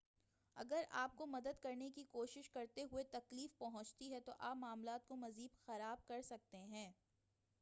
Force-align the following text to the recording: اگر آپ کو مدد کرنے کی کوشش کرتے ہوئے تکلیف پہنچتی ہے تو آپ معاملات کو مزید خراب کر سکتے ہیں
اگر 0.57 0.83
آپ 0.91 1.15
کو 1.15 1.25
مدد 1.25 1.61
کرنے 1.61 1.89
کی 1.89 2.03
کوشش 2.11 2.49
کرتے 2.49 2.83
ہوئے 2.83 3.03
تکلیف 3.03 3.57
پہنچتی 3.57 4.11
ہے 4.13 4.19
تو 4.19 4.31
آپ 4.39 4.55
معاملات 4.55 5.07
کو 5.07 5.15
مزید 5.15 5.65
خراب 5.65 6.07
کر 6.07 6.21
سکتے 6.21 6.57
ہیں 6.57 6.91